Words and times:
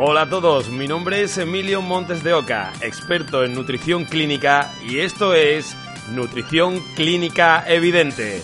Hola 0.00 0.22
a 0.22 0.28
todos, 0.28 0.68
mi 0.68 0.86
nombre 0.86 1.22
es 1.22 1.38
Emilio 1.38 1.82
Montes 1.82 2.22
de 2.22 2.32
Oca, 2.32 2.72
experto 2.82 3.42
en 3.42 3.52
nutrición 3.52 4.04
clínica 4.04 4.70
y 4.88 5.00
esto 5.00 5.34
es 5.34 5.76
Nutrición 6.12 6.78
Clínica 6.94 7.64
Evidente. 7.66 8.40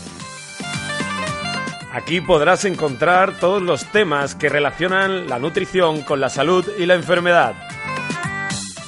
Aquí 1.92 2.20
podrás 2.20 2.64
encontrar 2.64 3.38
todos 3.38 3.62
los 3.62 3.84
temas 3.92 4.34
que 4.34 4.48
relacionan 4.48 5.28
la 5.28 5.38
nutrición 5.38 6.02
con 6.02 6.20
la 6.20 6.28
salud 6.28 6.68
y 6.76 6.86
la 6.86 6.94
enfermedad. 6.94 7.54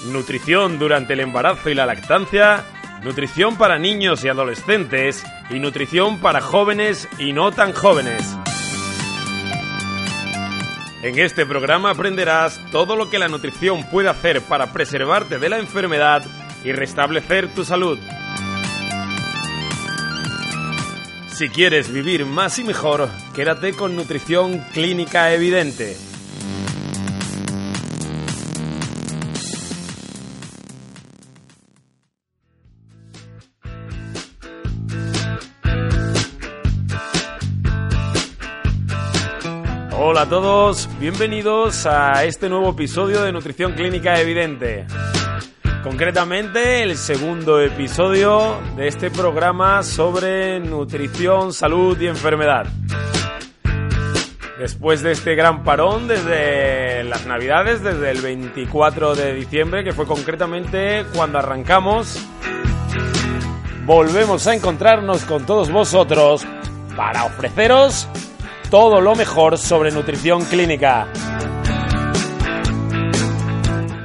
Nutrición 0.06 0.80
durante 0.80 1.12
el 1.12 1.20
embarazo 1.20 1.70
y 1.70 1.74
la 1.74 1.86
lactancia, 1.86 2.64
nutrición 3.04 3.56
para 3.56 3.78
niños 3.78 4.24
y 4.24 4.28
adolescentes 4.28 5.24
y 5.50 5.60
nutrición 5.60 6.18
para 6.18 6.40
jóvenes 6.40 7.08
y 7.16 7.32
no 7.32 7.52
tan 7.52 7.72
jóvenes. 7.72 8.36
En 11.06 11.20
este 11.20 11.46
programa 11.46 11.90
aprenderás 11.90 12.60
todo 12.72 12.96
lo 12.96 13.08
que 13.08 13.20
la 13.20 13.28
nutrición 13.28 13.88
puede 13.88 14.08
hacer 14.08 14.42
para 14.42 14.72
preservarte 14.72 15.38
de 15.38 15.48
la 15.48 15.58
enfermedad 15.58 16.24
y 16.64 16.72
restablecer 16.72 17.46
tu 17.54 17.64
salud. 17.64 17.96
Si 21.28 21.48
quieres 21.48 21.92
vivir 21.92 22.26
más 22.26 22.58
y 22.58 22.64
mejor, 22.64 23.08
quédate 23.36 23.72
con 23.72 23.94
Nutrición 23.94 24.58
Clínica 24.72 25.32
Evidente. 25.32 25.96
Todos, 40.28 40.88
bienvenidos 40.98 41.86
a 41.86 42.24
este 42.24 42.48
nuevo 42.48 42.70
episodio 42.70 43.22
de 43.22 43.30
Nutrición 43.30 43.74
Clínica 43.74 44.20
Evidente. 44.20 44.84
Concretamente 45.84 46.82
el 46.82 46.96
segundo 46.96 47.60
episodio 47.60 48.56
de 48.76 48.88
este 48.88 49.10
programa 49.10 49.84
sobre 49.84 50.58
nutrición, 50.58 51.52
salud 51.52 52.00
y 52.00 52.08
enfermedad. 52.08 52.66
Después 54.58 55.02
de 55.02 55.12
este 55.12 55.36
gran 55.36 55.62
parón 55.62 56.08
desde 56.08 57.04
las 57.04 57.24
navidades, 57.26 57.84
desde 57.84 58.10
el 58.10 58.20
24 58.20 59.14
de 59.14 59.32
diciembre, 59.34 59.84
que 59.84 59.92
fue 59.92 60.06
concretamente 60.06 61.04
cuando 61.14 61.38
arrancamos, 61.38 62.18
volvemos 63.84 64.44
a 64.48 64.54
encontrarnos 64.54 65.24
con 65.24 65.46
todos 65.46 65.70
vosotros 65.70 66.44
para 66.96 67.24
ofreceros 67.24 68.08
todo 68.70 69.00
lo 69.00 69.14
mejor 69.14 69.58
sobre 69.58 69.90
nutrición 69.90 70.44
clínica. 70.44 71.06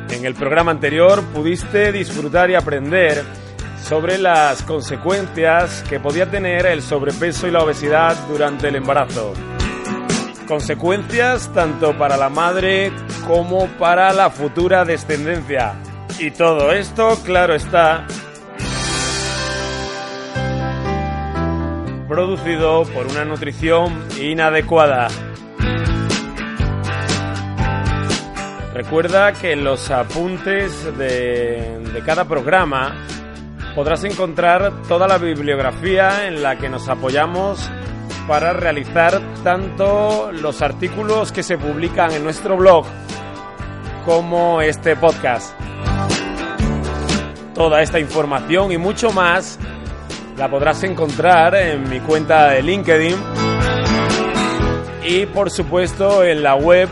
En 0.09 0.25
el 0.25 0.35
programa 0.35 0.71
anterior 0.71 1.23
pudiste 1.33 1.91
disfrutar 1.91 2.51
y 2.51 2.55
aprender 2.55 3.23
sobre 3.81 4.17
las 4.17 4.61
consecuencias 4.63 5.83
que 5.89 5.99
podía 5.99 6.29
tener 6.29 6.67
el 6.67 6.81
sobrepeso 6.81 7.47
y 7.47 7.51
la 7.51 7.63
obesidad 7.63 8.15
durante 8.27 8.67
el 8.67 8.75
embarazo. 8.75 9.33
Consecuencias 10.47 11.51
tanto 11.53 11.97
para 11.97 12.17
la 12.17 12.29
madre 12.29 12.91
como 13.27 13.67
para 13.79 14.13
la 14.13 14.29
futura 14.29 14.85
descendencia. 14.85 15.73
Y 16.19 16.29
todo 16.31 16.71
esto, 16.71 17.17
claro 17.25 17.55
está, 17.55 18.05
producido 22.11 22.83
por 22.93 23.07
una 23.07 23.23
nutrición 23.23 24.05
inadecuada. 24.19 25.07
Recuerda 28.73 29.31
que 29.31 29.53
en 29.53 29.63
los 29.63 29.89
apuntes 29.89 30.97
de, 30.97 31.79
de, 31.93 32.01
cada 32.05 32.25
programa 32.25 32.97
podrás 33.75 34.03
encontrar 34.03 34.73
toda 34.89 35.07
la 35.07 35.19
bibliografía 35.19 36.27
en 36.27 36.43
la 36.43 36.57
que 36.57 36.67
nos 36.67 36.89
apoyamos 36.89 37.71
para 38.27 38.51
realizar 38.51 39.21
tanto 39.41 40.33
los 40.33 40.61
artículos 40.61 41.31
que 41.31 41.43
se 41.43 41.57
publican 41.57 42.11
en 42.11 42.25
nuestro 42.25 42.57
blog 42.57 42.85
como 44.05 44.61
este 44.61 44.97
podcast. 44.97 45.57
Toda 47.55 47.81
esta 47.81 47.99
información 47.99 48.73
y 48.73 48.77
mucho 48.77 49.11
más 49.11 49.57
la 50.37 50.49
podrás 50.49 50.81
encontrar 50.83 51.53
en 51.55 51.89
mi 51.89 51.99
cuenta 51.99 52.49
de 52.49 52.63
LinkedIn 52.63 53.15
y 55.03 55.25
por 55.27 55.49
supuesto 55.49 56.23
en 56.23 56.43
la 56.43 56.55
web 56.55 56.89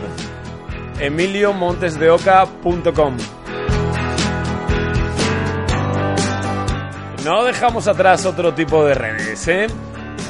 emiliomontesdeoca.com. 0.98 3.16
No 7.24 7.44
dejamos 7.44 7.86
atrás 7.86 8.26
otro 8.26 8.52
tipo 8.54 8.84
de 8.84 8.94
redes, 8.94 9.46
¿eh? 9.48 9.66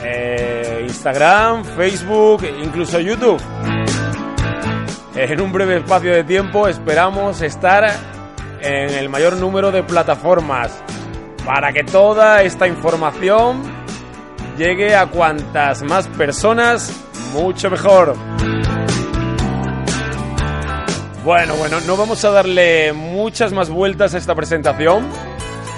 Eh, 0.03 0.85
Instagram, 0.87 1.65
Facebook, 1.65 2.45
incluso 2.63 2.99
YouTube. 2.99 3.41
En 5.15 5.41
un 5.41 5.53
breve 5.53 5.79
espacio 5.79 6.13
de 6.13 6.25
tiempo 6.25 6.69
esperamos 6.69 7.41
estar 7.43 7.91
en 8.61 8.91
el 8.91 9.09
mayor 9.09 9.37
número 9.37 9.71
de 9.71 9.83
plataformas 9.83 10.83
para 11.53 11.73
que 11.73 11.83
toda 11.83 12.45
esta 12.45 12.69
información 12.69 13.61
llegue 14.57 14.95
a 14.95 15.07
cuantas 15.07 15.83
más 15.83 16.07
personas, 16.07 16.93
mucho 17.33 17.69
mejor. 17.69 18.15
Bueno, 21.25 21.57
bueno, 21.57 21.81
no 21.81 21.97
vamos 21.97 22.25
a 22.25 22.31
darle 22.31 22.93
muchas 22.93 23.53
más 23.53 23.69
vueltas 23.69 24.15
a 24.15 24.19
esta 24.19 24.37
presentación. 24.37 25.09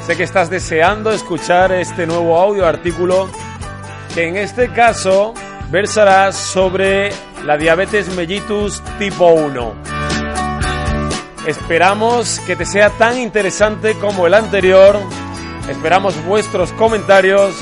Sé 0.07 0.15
que 0.15 0.25
estás 0.25 0.51
deseando 0.51 1.11
escuchar 1.11 1.73
este 1.73 2.07
nuevo 2.07 2.39
audio 2.39 2.67
artículo 2.67 3.31
que 4.15 4.29
en 4.29 4.37
este 4.37 4.69
caso 4.75 5.33
versará 5.71 6.33
sobre 6.33 7.13
la 7.47 7.57
diabetes 7.57 8.15
mellitus 8.15 8.83
tipo 8.99 9.29
1. 9.29 9.73
Esperamos 11.47 12.41
que 12.41 12.57
te 12.57 12.67
sea 12.67 12.91
tan 12.91 13.19
interesante 13.19 13.95
como 13.95 14.27
el 14.27 14.35
anterior. 14.35 15.01
Esperamos 15.69 16.23
vuestros 16.25 16.73
comentarios 16.73 17.55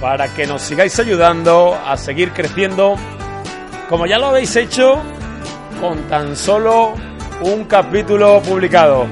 para 0.00 0.28
que 0.34 0.46
nos 0.46 0.62
sigáis 0.62 0.98
ayudando 0.98 1.74
a 1.74 1.96
seguir 1.96 2.32
creciendo 2.32 2.96
como 3.88 4.06
ya 4.06 4.18
lo 4.18 4.26
habéis 4.26 4.54
hecho 4.56 5.00
con 5.80 6.02
tan 6.08 6.36
solo 6.36 6.94
un 7.40 7.64
capítulo 7.64 8.40
publicado. 8.42 9.06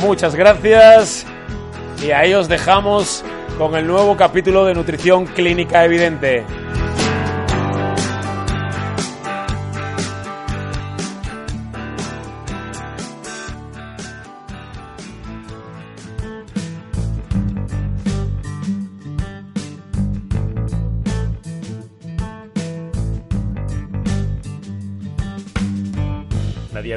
Muchas 0.00 0.34
gracias 0.34 1.26
y 2.02 2.10
ahí 2.12 2.34
os 2.34 2.48
dejamos 2.48 3.24
con 3.58 3.74
el 3.76 3.86
nuevo 3.86 4.16
capítulo 4.16 4.64
de 4.64 4.74
Nutrición 4.74 5.26
Clínica 5.26 5.84
Evidente. 5.84 6.44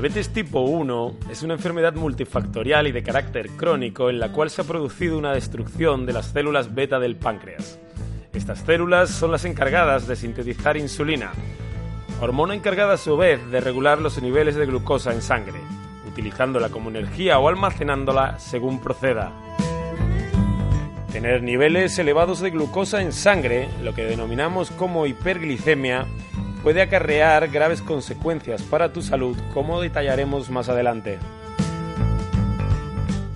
Diabetes 0.03 0.33
tipo 0.33 0.59
1 0.59 1.15
es 1.31 1.43
una 1.43 1.53
enfermedad 1.53 1.93
multifactorial 1.93 2.87
y 2.87 2.91
de 2.91 3.03
carácter 3.03 3.51
crónico 3.51 4.09
en 4.09 4.19
la 4.19 4.33
cual 4.33 4.49
se 4.49 4.61
ha 4.61 4.65
producido 4.65 5.17
una 5.17 5.31
destrucción 5.31 6.05
de 6.05 6.11
las 6.11 6.25
células 6.25 6.75
beta 6.75 6.99
del 6.99 7.15
páncreas. 7.15 7.79
Estas 8.33 8.59
células 8.59 9.11
son 9.11 9.31
las 9.31 9.45
encargadas 9.45 10.05
de 10.05 10.17
sintetizar 10.17 10.75
insulina, 10.75 11.31
hormona 12.19 12.53
encargada 12.53 12.95
a 12.95 12.97
su 12.97 13.15
vez 13.15 13.49
de 13.49 13.61
regular 13.61 14.01
los 14.01 14.21
niveles 14.21 14.55
de 14.55 14.65
glucosa 14.65 15.13
en 15.13 15.21
sangre, 15.21 15.61
utilizándola 16.05 16.67
como 16.67 16.89
energía 16.89 17.39
o 17.39 17.47
almacenándola 17.47 18.39
según 18.39 18.81
proceda. 18.81 19.31
Tener 21.13 21.43
niveles 21.43 21.97
elevados 21.97 22.41
de 22.41 22.49
glucosa 22.49 23.01
en 23.01 23.13
sangre, 23.13 23.69
lo 23.81 23.93
que 23.93 24.03
denominamos 24.03 24.69
como 24.71 25.05
hiperglicemia, 25.05 26.07
puede 26.63 26.81
acarrear 26.81 27.49
graves 27.49 27.81
consecuencias 27.81 28.61
para 28.63 28.93
tu 28.93 29.01
salud, 29.01 29.37
como 29.53 29.81
detallaremos 29.81 30.49
más 30.49 30.69
adelante. 30.69 31.19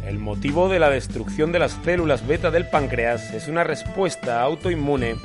El 0.05 0.17
motivo 0.17 0.69
de 0.69 0.79
la 0.79 0.89
destrucción 0.89 1.51
de 1.51 1.59
las 1.59 1.77
células 1.83 2.25
beta 2.25 2.49
del 2.49 2.69
páncreas 2.69 3.33
es 3.33 3.49
una 3.49 3.65
respuesta 3.65 4.41
autoinmune 4.41 5.17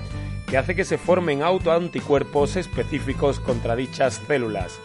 que 0.48 0.58
hace 0.58 0.74
que 0.74 0.84
se 0.84 0.98
formen 0.98 1.42
autoanticuerpos 1.42 2.56
específicos 2.56 3.38
contra 3.38 3.76
dichas 3.76 4.20
células. 4.26 4.78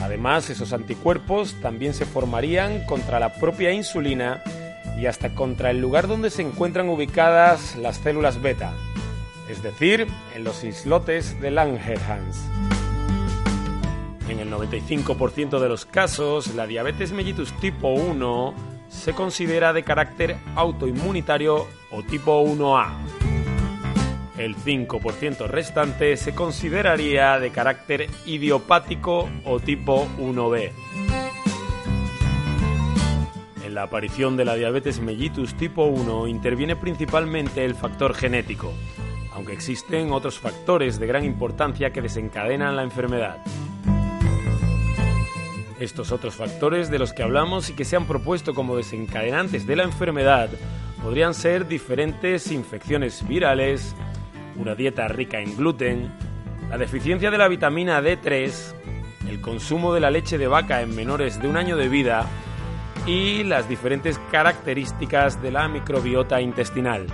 Además, 0.00 0.48
esos 0.50 0.72
anticuerpos 0.72 1.56
también 1.60 1.94
se 1.94 2.06
formarían 2.06 2.84
contra 2.86 3.20
la 3.20 3.34
propia 3.34 3.72
insulina 3.72 4.42
y 4.96 5.06
hasta 5.06 5.34
contra 5.34 5.70
el 5.70 5.80
lugar 5.80 6.06
donde 6.06 6.30
se 6.30 6.42
encuentran 6.42 6.88
ubicadas 6.88 7.76
las 7.76 7.96
células 7.96 8.40
beta, 8.40 8.72
es 9.50 9.62
decir, 9.62 10.06
en 10.34 10.44
los 10.44 10.62
islotes 10.62 11.40
de 11.40 11.50
Langerhans. 11.50 12.48
En 14.28 14.38
el 14.38 14.50
95% 14.50 15.58
de 15.58 15.68
los 15.68 15.86
casos, 15.86 16.54
la 16.54 16.68
diabetes 16.68 17.12
mellitus 17.12 17.52
tipo 17.54 17.88
1 17.88 18.54
se 18.88 19.12
considera 19.12 19.72
de 19.72 19.82
carácter 19.82 20.36
autoinmunitario 20.54 21.66
o 21.90 22.02
tipo 22.04 22.42
1A. 22.44 22.92
El 24.38 24.56
5% 24.56 25.48
restante 25.48 26.16
se 26.16 26.32
consideraría 26.32 27.38
de 27.40 27.50
carácter 27.50 28.08
idiopático 28.26 29.28
o 29.44 29.58
tipo 29.58 30.06
1B. 30.18 30.70
En 33.64 33.74
la 33.74 33.82
aparición 33.82 34.36
de 34.36 34.44
la 34.44 34.54
diabetes 34.54 35.00
mellitus 35.00 35.54
tipo 35.54 35.84
1 35.84 36.28
interviene 36.28 36.76
principalmente 36.76 37.64
el 37.64 37.74
factor 37.74 38.14
genético, 38.14 38.72
aunque 39.40 39.54
existen 39.54 40.12
otros 40.12 40.38
factores 40.38 41.00
de 41.00 41.06
gran 41.06 41.24
importancia 41.24 41.94
que 41.94 42.02
desencadenan 42.02 42.76
la 42.76 42.82
enfermedad. 42.82 43.38
Estos 45.78 46.12
otros 46.12 46.34
factores 46.34 46.90
de 46.90 46.98
los 46.98 47.14
que 47.14 47.22
hablamos 47.22 47.70
y 47.70 47.72
que 47.72 47.86
se 47.86 47.96
han 47.96 48.04
propuesto 48.04 48.52
como 48.52 48.76
desencadenantes 48.76 49.66
de 49.66 49.76
la 49.76 49.84
enfermedad 49.84 50.50
podrían 51.02 51.32
ser 51.32 51.66
diferentes 51.66 52.52
infecciones 52.52 53.26
virales, 53.26 53.96
una 54.56 54.74
dieta 54.74 55.08
rica 55.08 55.40
en 55.40 55.56
gluten, 55.56 56.12
la 56.68 56.76
deficiencia 56.76 57.30
de 57.30 57.38
la 57.38 57.48
vitamina 57.48 58.02
D3, 58.02 58.74
el 59.26 59.40
consumo 59.40 59.94
de 59.94 60.00
la 60.00 60.10
leche 60.10 60.36
de 60.36 60.48
vaca 60.48 60.82
en 60.82 60.94
menores 60.94 61.40
de 61.40 61.48
un 61.48 61.56
año 61.56 61.78
de 61.78 61.88
vida 61.88 62.26
y 63.06 63.42
las 63.44 63.70
diferentes 63.70 64.20
características 64.30 65.40
de 65.40 65.50
la 65.50 65.66
microbiota 65.66 66.42
intestinal. 66.42 67.06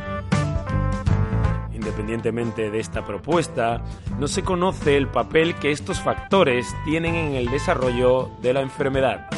Independientemente 1.87 2.69
de 2.69 2.81
esta 2.81 3.05
propuesta, 3.05 3.81
no 4.19 4.27
se 4.27 4.43
conoce 4.43 4.97
el 4.97 5.07
papel 5.07 5.55
que 5.55 5.71
estos 5.71 6.01
factores 6.01 6.75
tienen 6.85 7.15
en 7.15 7.35
el 7.35 7.49
desarrollo 7.49 8.29
de 8.43 8.53
la 8.53 8.61
enfermedad. 8.61 9.29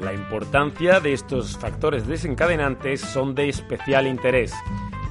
La 0.00 0.12
importancia 0.14 1.00
de 1.00 1.14
estos 1.14 1.58
factores 1.58 2.06
desencadenantes 2.06 3.00
son 3.00 3.34
de 3.34 3.48
especial 3.48 4.06
interés, 4.06 4.54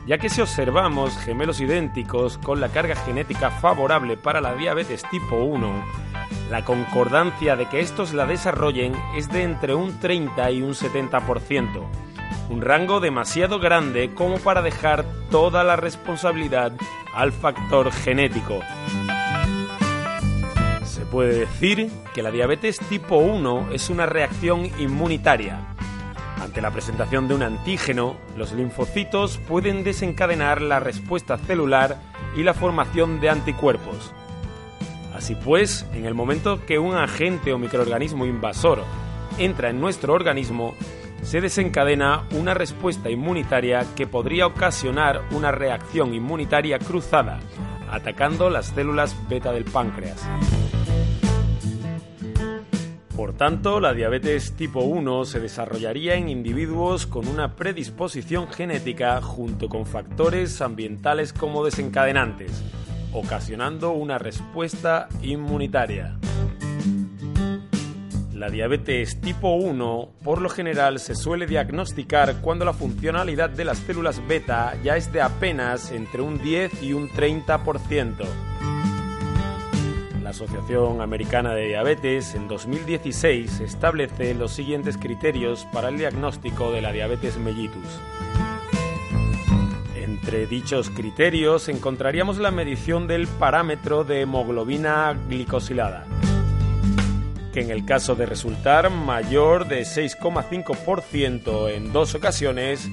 ya 0.08 0.20
que 0.20 0.30
si 0.30 0.40
observamos 0.40 1.18
gemelos 1.18 1.60
idénticos 1.60 2.38
con 2.38 2.62
la 2.62 2.70
carga 2.70 2.96
genética 2.96 3.52
favorable 3.52 4.16
para 4.16 4.40
la 4.40 4.56
diabetes 4.56 5.04
tipo 5.12 5.36
1, 5.36 5.84
la 6.50 6.64
concordancia 6.64 7.58
de 7.58 7.66
que 7.66 7.82
estos 7.82 8.14
la 8.14 8.26
desarrollen 8.26 8.94
es 9.18 9.28
de 9.28 9.44
entre 9.44 9.76
un 9.76 10.00
30 10.00 10.50
y 10.52 10.62
un 10.62 10.72
70%, 10.72 12.05
un 12.50 12.62
rango 12.62 13.00
demasiado 13.00 13.60
grande 13.60 14.14
como 14.14 14.38
para 14.38 14.62
dejar 14.62 15.06
toda 15.32 15.64
la 15.64 15.76
responsabilidad 15.76 16.74
al 17.14 17.32
factor 17.32 17.92
genético. 17.92 18.60
Se 20.84 21.06
puede 21.06 21.40
decir 21.40 21.90
que 22.14 22.22
la 22.22 22.32
diabetes 22.32 22.80
tipo 22.80 23.18
1 23.18 23.70
es 23.74 23.90
una 23.90 24.06
reacción 24.06 24.70
inmunitaria. 24.80 25.76
Ante 26.42 26.62
la 26.62 26.72
presentación 26.72 27.28
de 27.28 27.36
un 27.36 27.44
antígeno, 27.44 28.16
los 28.38 28.52
linfocitos 28.54 29.40
pueden 29.48 29.84
desencadenar 29.84 30.62
la 30.62 30.80
respuesta 30.80 31.38
celular 31.38 31.98
y 32.36 32.44
la 32.44 32.54
formación 32.54 33.20
de 33.20 33.30
anticuerpos. 33.30 34.14
Así 35.16 35.36
pues, 35.36 35.86
en 35.94 36.06
el 36.06 36.14
momento 36.14 36.66
que 36.66 36.78
un 36.78 36.96
agente 36.96 37.54
o 37.54 37.58
microorganismo 37.58 38.26
invasor 38.26 38.84
entra 39.38 39.70
en 39.70 39.80
nuestro 39.80 40.14
organismo, 40.14 40.76
se 41.26 41.42
desencadena 41.42 42.28
una 42.38 42.54
respuesta 42.54 43.10
inmunitaria 43.10 43.84
que 43.96 44.06
podría 44.06 44.46
ocasionar 44.46 45.24
una 45.32 45.52
reacción 45.52 46.14
inmunitaria 46.14 46.78
cruzada, 46.78 47.40
atacando 47.90 48.52
las 48.52 48.68
células 48.68 49.16
beta 49.28 49.52
del 49.52 49.66
páncreas. 49.66 50.22
Por 53.16 53.34
tanto, 53.34 53.80
la 53.80 53.94
diabetes 53.94 54.56
tipo 54.56 54.82
1 54.82 55.26
se 55.26 55.40
desarrollaría 55.40 56.16
en 56.16 56.30
individuos 56.30 57.08
con 57.08 57.28
una 57.28 57.56
predisposición 57.56 58.48
genética 58.48 59.20
junto 59.22 59.68
con 59.68 59.88
factores 59.88 60.62
ambientales 60.62 61.34
como 61.34 61.66
desencadenantes, 61.66 62.64
ocasionando 63.14 63.94
una 63.94 64.20
respuesta 64.20 65.10
inmunitaria. 65.24 66.18
La 68.36 68.50
diabetes 68.50 69.22
tipo 69.22 69.56
1 69.56 70.10
por 70.22 70.42
lo 70.42 70.50
general 70.50 71.00
se 71.00 71.16
suele 71.16 71.48
diagnosticar 71.48 72.42
cuando 72.42 72.66
la 72.66 72.74
funcionalidad 72.74 73.50
de 73.50 73.64
las 73.64 73.78
células 73.78 74.22
beta 74.28 74.76
ya 74.84 74.98
es 74.98 75.14
de 75.14 75.22
apenas 75.22 75.90
entre 75.92 76.22
un 76.22 76.38
10 76.40 76.84
y 76.84 76.92
un 76.92 77.08
30%. 77.08 78.26
La 80.22 80.32
Asociación 80.32 81.00
Americana 81.00 81.56
de 81.56 81.68
Diabetes 81.68 82.36
en 82.36 82.50
2016 82.50 83.62
establece 83.62 84.34
los 84.34 84.52
siguientes 84.52 84.98
criterios 84.98 85.66
para 85.72 85.88
el 85.88 85.98
diagnóstico 85.98 86.74
de 86.74 86.82
la 86.82 86.92
diabetes 86.92 87.38
mellitus. 87.38 88.02
Entre 89.96 90.46
dichos 90.46 90.90
criterios 90.90 91.70
encontraríamos 91.70 92.40
la 92.40 92.52
medición 92.52 93.08
del 93.08 93.28
parámetro 93.28 94.04
de 94.04 94.22
hemoglobina 94.22 95.18
glicosilada 95.30 96.06
que 97.56 97.62
en 97.62 97.72
el 97.72 97.86
caso 97.86 98.16
de 98.16 98.26
resultar 98.26 98.90
mayor 98.90 99.70
de 99.70 99.84
6,5% 99.84 101.72
en 101.74 101.94
dos 101.94 102.14
ocasiones, 102.14 102.90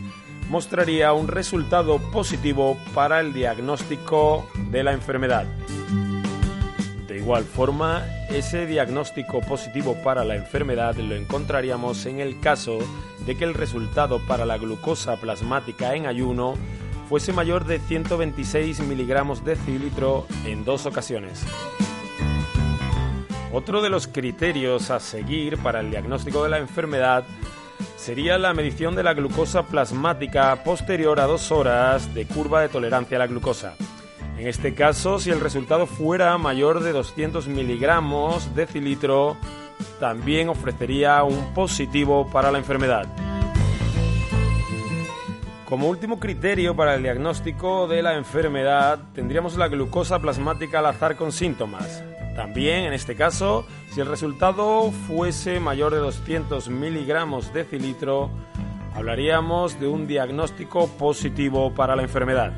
mostraría 0.49 1.13
un 1.13 1.27
resultado 1.27 1.99
positivo 2.13 2.79
para 2.95 3.19
el 3.19 3.33
diagnóstico 3.33 4.49
de 4.71 4.85
la 4.85 4.93
enfermedad. 4.93 5.47
De 7.09 7.17
igual 7.17 7.43
forma, 7.43 8.07
ese 8.31 8.69
diagnóstico 8.69 9.41
positivo 9.41 9.97
para 10.05 10.23
la 10.25 10.37
enfermedad 10.37 10.95
lo 10.95 11.17
encontraríamos 11.17 12.07
en 12.07 12.21
el 12.21 12.39
caso 12.39 12.79
de 13.27 13.37
que 13.37 13.43
el 13.43 13.55
resultado 13.55 14.25
para 14.29 14.47
la 14.47 14.59
glucosa 14.59 15.17
plasmática 15.17 15.97
en 15.97 16.07
ayuno 16.07 16.55
fuese 17.09 17.33
mayor 17.33 17.65
de 17.65 17.81
126 17.81 18.79
miligramos 18.83 19.45
de 19.45 19.57
cilitro 19.57 20.29
en 20.47 20.65
dos 20.65 20.87
ocasiones. 20.87 21.45
Otro 23.53 23.83
de 23.83 23.91
los 23.91 24.09
criterios 24.09 24.91
a 24.91 24.99
seguir 24.99 25.59
para 25.59 25.81
el 25.81 25.91
diagnóstico 25.91 26.43
de 26.43 26.49
la 26.49 26.59
enfermedad 26.59 27.25
sería 27.97 28.39
la 28.39 28.55
medición 28.55 28.95
de 28.95 29.03
la 29.03 29.13
glucosa 29.13 29.65
plasmática 29.65 30.65
posterior 30.65 31.21
a 31.21 31.27
dos 31.27 31.53
horas 31.53 32.15
de 32.15 32.25
curva 32.25 32.63
de 32.63 32.71
tolerancia 32.71 33.19
a 33.19 33.21
la 33.21 33.27
glucosa. 33.27 33.75
En 34.39 34.49
este 34.49 34.75
caso, 34.75 35.19
si 35.19 35.31
el 35.31 35.41
resultado 35.41 35.87
fuera 35.87 36.39
mayor 36.39 36.81
de 36.81 36.93
200 36.93 37.47
miligramos 37.49 38.55
de 38.55 38.67
cilitro, 38.67 39.37
también 40.01 40.49
ofrecería 40.49 41.23
un 41.23 41.53
positivo 41.53 42.31
para 42.31 42.51
la 42.51 42.59
enfermedad. 42.59 43.07
Como 45.69 45.89
último 45.89 46.19
criterio 46.19 46.75
para 46.75 46.95
el 46.95 47.03
diagnóstico 47.03 47.87
de 47.87 48.03
la 48.03 48.15
enfermedad, 48.15 48.99
tendríamos 49.15 49.57
la 49.57 49.69
glucosa 49.69 50.19
plasmática 50.21 50.79
al 50.79 50.87
azar 50.87 51.17
con 51.17 51.33
síntomas. 51.33 52.03
También, 52.35 52.85
en 52.85 52.93
este 52.93 53.15
caso, 53.15 53.67
si 53.91 54.01
el 54.01 54.07
resultado 54.07 54.91
fuese 55.07 55.61
mayor 55.61 55.93
de 55.93 55.99
200 55.99 56.71
miligramos 56.71 57.53
de 57.53 57.65
cilitro, 57.65 58.31
hablaríamos 58.95 59.79
de 59.79 59.89
un 59.89 60.07
diagnóstico 60.07 60.89
positivo 60.89 61.75
para 61.75 61.95
la 61.95 62.03
enfermedad. 62.03 62.53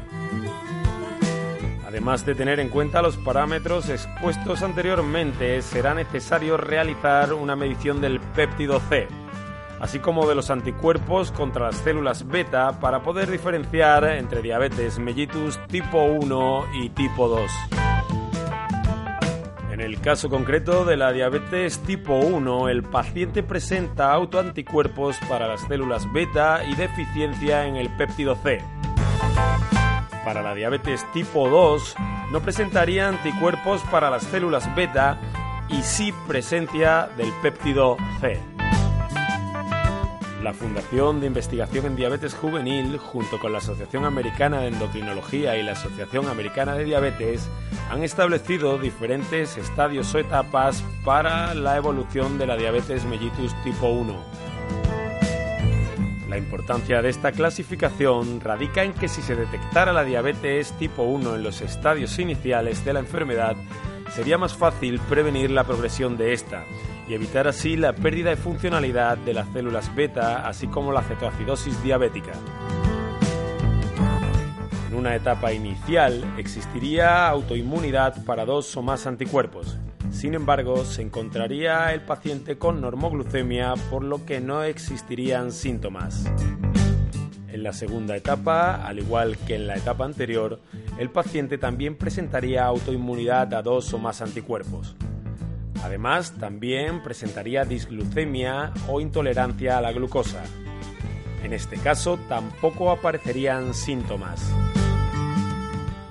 Además 1.86 2.26
de 2.26 2.34
tener 2.34 2.58
en 2.60 2.70
cuenta 2.70 3.02
los 3.02 3.16
parámetros 3.16 3.88
expuestos 3.88 4.62
anteriormente, 4.62 5.62
será 5.62 5.94
necesario 5.94 6.56
realizar 6.56 7.32
una 7.32 7.54
medición 7.54 8.00
del 8.00 8.20
péptido 8.20 8.80
C, 8.88 9.06
así 9.80 10.00
como 10.00 10.28
de 10.28 10.34
los 10.34 10.50
anticuerpos 10.50 11.30
contra 11.30 11.66
las 11.66 11.76
células 11.76 12.26
beta 12.26 12.80
para 12.80 13.02
poder 13.02 13.30
diferenciar 13.30 14.04
entre 14.04 14.42
diabetes 14.42 14.98
mellitus 14.98 15.58
tipo 15.68 16.02
1 16.02 16.64
y 16.74 16.88
tipo 16.90 17.28
2. 17.28 17.50
En 19.74 19.80
el 19.80 20.00
caso 20.00 20.30
concreto 20.30 20.84
de 20.84 20.96
la 20.96 21.10
diabetes 21.10 21.80
tipo 21.80 22.14
1, 22.14 22.68
el 22.68 22.84
paciente 22.84 23.42
presenta 23.42 24.12
autoanticuerpos 24.12 25.16
para 25.28 25.48
las 25.48 25.62
células 25.62 26.06
beta 26.12 26.62
y 26.64 26.76
deficiencia 26.76 27.66
en 27.66 27.74
el 27.74 27.90
péptido 27.90 28.36
C. 28.36 28.62
Para 30.24 30.42
la 30.42 30.54
diabetes 30.54 31.04
tipo 31.12 31.48
2, 31.48 31.96
no 32.30 32.40
presentaría 32.40 33.08
anticuerpos 33.08 33.82
para 33.90 34.10
las 34.10 34.22
células 34.22 34.72
beta 34.76 35.18
y 35.68 35.82
sí 35.82 36.14
presencia 36.28 37.08
del 37.16 37.32
péptido 37.42 37.96
C. 38.20 38.53
La 40.44 40.52
Fundación 40.52 41.20
de 41.22 41.26
Investigación 41.26 41.86
en 41.86 41.96
Diabetes 41.96 42.34
Juvenil, 42.34 42.98
junto 42.98 43.38
con 43.38 43.52
la 43.52 43.58
Asociación 43.58 44.04
Americana 44.04 44.60
de 44.60 44.68
Endocrinología 44.68 45.56
y 45.56 45.62
la 45.62 45.72
Asociación 45.72 46.28
Americana 46.28 46.74
de 46.74 46.84
Diabetes, 46.84 47.48
han 47.90 48.02
establecido 48.02 48.76
diferentes 48.76 49.56
estadios 49.56 50.14
o 50.14 50.18
etapas 50.18 50.84
para 51.02 51.54
la 51.54 51.78
evolución 51.78 52.36
de 52.36 52.46
la 52.46 52.58
diabetes 52.58 53.06
mellitus 53.06 53.54
tipo 53.64 53.88
1. 53.88 54.22
La 56.28 56.36
importancia 56.36 57.00
de 57.00 57.08
esta 57.08 57.32
clasificación 57.32 58.42
radica 58.42 58.84
en 58.84 58.92
que 58.92 59.08
si 59.08 59.22
se 59.22 59.36
detectara 59.36 59.94
la 59.94 60.04
diabetes 60.04 60.72
tipo 60.72 61.04
1 61.04 61.36
en 61.36 61.42
los 61.42 61.62
estadios 61.62 62.18
iniciales 62.18 62.84
de 62.84 62.92
la 62.92 63.00
enfermedad, 63.00 63.56
sería 64.14 64.38
más 64.38 64.54
fácil 64.54 65.00
prevenir 65.00 65.50
la 65.50 65.64
progresión 65.64 66.16
de 66.16 66.32
esta 66.32 66.64
y 67.08 67.14
evitar 67.14 67.48
así 67.48 67.76
la 67.76 67.94
pérdida 67.94 68.30
de 68.30 68.36
funcionalidad 68.36 69.18
de 69.18 69.34
las 69.34 69.48
células 69.52 69.94
beta, 69.94 70.46
así 70.46 70.68
como 70.68 70.92
la 70.92 71.02
cetoacidosis 71.02 71.82
diabética. 71.82 72.32
En 74.88 74.96
una 74.96 75.14
etapa 75.14 75.52
inicial 75.52 76.24
existiría 76.38 77.28
autoinmunidad 77.28 78.24
para 78.24 78.44
dos 78.44 78.76
o 78.76 78.82
más 78.82 79.06
anticuerpos, 79.06 79.76
sin 80.14 80.34
embargo, 80.34 80.84
se 80.84 81.02
encontraría 81.02 81.92
el 81.92 82.00
paciente 82.02 82.56
con 82.56 82.80
normoglucemia, 82.80 83.74
por 83.90 84.04
lo 84.04 84.24
que 84.24 84.40
no 84.40 84.62
existirían 84.62 85.50
síntomas. 85.50 86.24
En 87.54 87.62
la 87.62 87.72
segunda 87.72 88.16
etapa, 88.16 88.84
al 88.84 88.98
igual 88.98 89.36
que 89.46 89.54
en 89.54 89.68
la 89.68 89.76
etapa 89.76 90.04
anterior, 90.04 90.58
el 90.98 91.08
paciente 91.08 91.56
también 91.56 91.94
presentaría 91.94 92.64
autoinmunidad 92.64 93.54
a 93.54 93.62
dos 93.62 93.94
o 93.94 93.98
más 93.98 94.20
anticuerpos. 94.22 94.96
Además, 95.84 96.32
también 96.32 97.00
presentaría 97.04 97.64
disglucemia 97.64 98.72
o 98.88 99.00
intolerancia 99.00 99.78
a 99.78 99.80
la 99.80 99.92
glucosa. 99.92 100.42
En 101.44 101.52
este 101.52 101.76
caso, 101.76 102.18
tampoco 102.28 102.90
aparecerían 102.90 103.72
síntomas. 103.72 104.52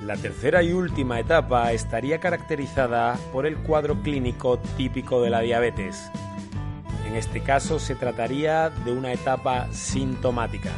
La 0.01 0.15
tercera 0.15 0.63
y 0.63 0.71
última 0.71 1.19
etapa 1.19 1.73
estaría 1.73 2.21
caracterizada 2.21 3.17
por 3.33 3.45
el 3.45 3.57
cuadro 3.57 4.01
clínico 4.01 4.59
típico 4.77 5.21
de 5.21 5.29
la 5.29 5.41
diabetes. 5.41 6.09
En 7.05 7.17
este 7.17 7.41
caso 7.41 7.79
se 7.79 7.95
trataría 7.95 8.69
de 8.69 8.93
una 8.93 9.11
etapa 9.11 9.67
sintomática. 9.73 10.71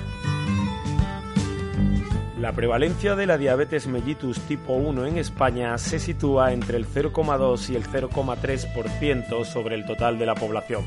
La 2.38 2.52
prevalencia 2.52 3.16
de 3.16 3.28
la 3.28 3.38
diabetes 3.38 3.88
mellitus 3.88 4.42
tipo 4.42 4.74
1 4.74 5.06
en 5.06 5.18
España 5.18 5.78
se 5.78 6.00
sitúa 6.00 6.52
entre 6.52 6.76
el 6.76 6.86
0,2 6.86 7.70
y 7.70 7.76
el 7.78 7.86
0,3% 7.86 9.46
sobre 9.46 9.76
el 9.76 9.86
total 9.86 10.20
de 10.20 10.26
la 10.26 10.36
población, 10.36 10.84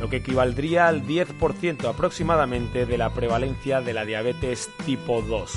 lo 0.00 0.08
que 0.08 0.18
equivaldría 0.18 0.86
al 0.86 1.02
10% 1.02 1.84
aproximadamente 1.88 2.86
de 2.86 2.96
la 2.96 3.12
prevalencia 3.12 3.80
de 3.80 3.92
la 3.92 4.04
diabetes 4.04 4.70
tipo 4.86 5.20
2. 5.20 5.52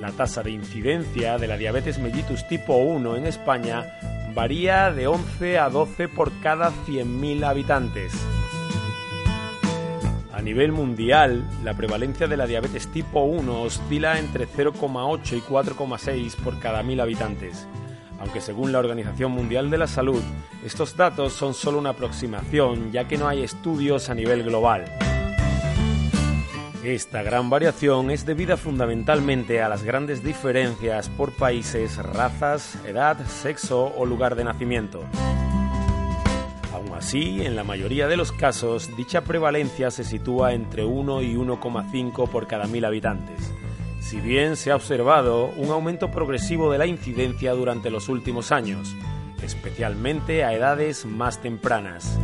La 0.00 0.10
tasa 0.10 0.42
de 0.42 0.50
incidencia 0.50 1.38
de 1.38 1.46
la 1.46 1.56
diabetes 1.56 2.00
mellitus 2.00 2.48
tipo 2.48 2.74
1 2.78 3.16
en 3.16 3.26
España 3.26 3.86
varía 4.34 4.90
de 4.90 5.06
11 5.06 5.60
a 5.60 5.68
12 5.68 6.08
por 6.08 6.32
cada 6.40 6.72
100.000 6.86 7.44
habitantes. 7.44 8.12
A 10.42 10.44
nivel 10.44 10.72
mundial, 10.72 11.48
la 11.62 11.74
prevalencia 11.74 12.26
de 12.26 12.36
la 12.36 12.48
diabetes 12.48 12.88
tipo 12.88 13.20
1 13.20 13.62
oscila 13.62 14.18
entre 14.18 14.48
0,8 14.48 15.36
y 15.36 15.40
4,6 15.40 16.34
por 16.34 16.58
cada 16.58 16.82
1.000 16.82 17.00
habitantes, 17.00 17.68
aunque 18.18 18.40
según 18.40 18.72
la 18.72 18.80
Organización 18.80 19.30
Mundial 19.30 19.70
de 19.70 19.78
la 19.78 19.86
Salud, 19.86 20.20
estos 20.64 20.96
datos 20.96 21.32
son 21.32 21.54
solo 21.54 21.78
una 21.78 21.90
aproximación 21.90 22.90
ya 22.90 23.06
que 23.06 23.18
no 23.18 23.28
hay 23.28 23.44
estudios 23.44 24.10
a 24.10 24.16
nivel 24.16 24.42
global. 24.42 24.86
Esta 26.82 27.22
gran 27.22 27.48
variación 27.48 28.10
es 28.10 28.26
debida 28.26 28.56
fundamentalmente 28.56 29.62
a 29.62 29.68
las 29.68 29.84
grandes 29.84 30.24
diferencias 30.24 31.08
por 31.08 31.30
países, 31.30 31.98
razas, 31.98 32.76
edad, 32.84 33.24
sexo 33.26 33.92
o 33.96 34.04
lugar 34.04 34.34
de 34.34 34.42
nacimiento. 34.42 35.04
Así, 37.02 37.44
en 37.44 37.56
la 37.56 37.64
mayoría 37.64 38.06
de 38.06 38.16
los 38.16 38.30
casos, 38.30 38.96
dicha 38.96 39.22
prevalencia 39.22 39.90
se 39.90 40.04
sitúa 40.04 40.52
entre 40.52 40.84
1 40.84 41.22
y 41.22 41.34
1,5 41.34 42.28
por 42.28 42.46
cada 42.46 42.68
mil 42.68 42.84
habitantes, 42.84 43.52
si 43.98 44.20
bien 44.20 44.54
se 44.54 44.70
ha 44.70 44.76
observado 44.76 45.46
un 45.56 45.70
aumento 45.70 46.12
progresivo 46.12 46.70
de 46.70 46.78
la 46.78 46.86
incidencia 46.86 47.54
durante 47.54 47.90
los 47.90 48.08
últimos 48.08 48.52
años, 48.52 48.94
especialmente 49.42 50.44
a 50.44 50.52
edades 50.52 51.04
más 51.04 51.42
tempranas. 51.42 52.20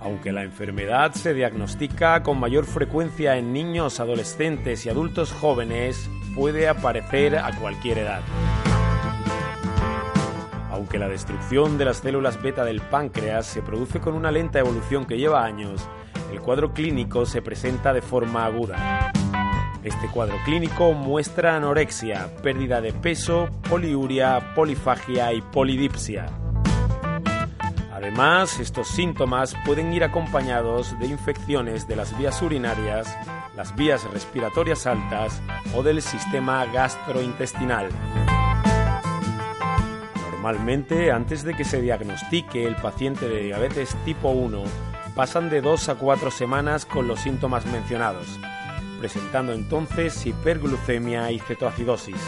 Aunque 0.00 0.32
la 0.32 0.42
enfermedad 0.42 1.12
se 1.12 1.32
diagnostica 1.32 2.24
con 2.24 2.40
mayor 2.40 2.64
frecuencia 2.66 3.36
en 3.36 3.52
niños, 3.52 4.00
adolescentes 4.00 4.84
y 4.84 4.88
adultos 4.88 5.30
jóvenes, 5.30 6.10
puede 6.34 6.66
aparecer 6.66 7.38
a 7.38 7.56
cualquier 7.60 7.98
edad. 7.98 8.22
Aunque 10.94 11.06
la 11.08 11.12
destrucción 11.12 11.76
de 11.76 11.86
las 11.86 11.96
células 11.96 12.40
beta 12.40 12.64
del 12.64 12.80
páncreas 12.80 13.46
se 13.46 13.62
produce 13.62 13.98
con 13.98 14.14
una 14.14 14.30
lenta 14.30 14.60
evolución 14.60 15.06
que 15.06 15.18
lleva 15.18 15.44
años, 15.44 15.88
el 16.30 16.40
cuadro 16.40 16.72
clínico 16.72 17.26
se 17.26 17.42
presenta 17.42 17.92
de 17.92 18.00
forma 18.00 18.44
aguda. 18.44 19.10
Este 19.82 20.06
cuadro 20.06 20.36
clínico 20.44 20.92
muestra 20.92 21.56
anorexia, 21.56 22.32
pérdida 22.44 22.80
de 22.80 22.92
peso, 22.92 23.48
poliuria, 23.68 24.54
polifagia 24.54 25.32
y 25.32 25.42
polidipsia. 25.42 26.26
Además, 27.92 28.60
estos 28.60 28.86
síntomas 28.86 29.56
pueden 29.66 29.92
ir 29.92 30.04
acompañados 30.04 30.96
de 31.00 31.06
infecciones 31.06 31.88
de 31.88 31.96
las 31.96 32.16
vías 32.16 32.40
urinarias, 32.40 33.18
las 33.56 33.74
vías 33.74 34.08
respiratorias 34.12 34.86
altas 34.86 35.42
o 35.74 35.82
del 35.82 36.00
sistema 36.02 36.64
gastrointestinal. 36.66 37.88
Normalmente, 40.44 41.10
antes 41.10 41.42
de 41.42 41.54
que 41.54 41.64
se 41.64 41.80
diagnostique 41.80 42.66
el 42.66 42.76
paciente 42.76 43.30
de 43.30 43.44
diabetes 43.44 43.96
tipo 44.04 44.28
1, 44.28 44.62
pasan 45.14 45.48
de 45.48 45.62
2 45.62 45.88
a 45.88 45.94
4 45.94 46.30
semanas 46.30 46.84
con 46.84 47.08
los 47.08 47.20
síntomas 47.20 47.64
mencionados, 47.64 48.38
presentando 49.00 49.54
entonces 49.54 50.26
hiperglucemia 50.26 51.30
y 51.30 51.38
cetoacidosis. 51.38 52.20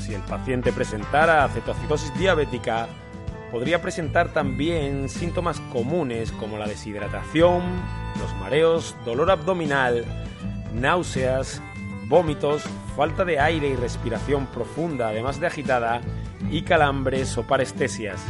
Si 0.00 0.14
el 0.14 0.22
paciente 0.22 0.72
presentara 0.72 1.48
cetoacidosis 1.48 2.12
diabética, 2.18 2.88
podría 3.52 3.80
presentar 3.80 4.32
también 4.32 5.08
síntomas 5.08 5.60
comunes 5.72 6.32
como 6.32 6.58
la 6.58 6.66
deshidratación, 6.66 7.62
los 8.18 8.34
mareos, 8.40 8.96
dolor 9.04 9.30
abdominal, 9.30 10.04
náuseas, 10.74 11.62
vómitos, 12.14 12.62
falta 12.96 13.24
de 13.24 13.40
aire 13.40 13.66
y 13.66 13.74
respiración 13.74 14.46
profunda, 14.46 15.08
además 15.08 15.40
de 15.40 15.48
agitada, 15.48 16.00
y 16.48 16.62
calambres 16.62 17.36
o 17.36 17.42
parestesias. 17.42 18.24